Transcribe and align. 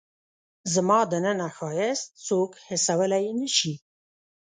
زما 0.73 0.99
دننه 1.11 1.47
ښایست 1.55 2.07
څوک 2.27 2.51
حسولای 2.67 3.25
نه 3.39 3.47
شي 3.55 3.73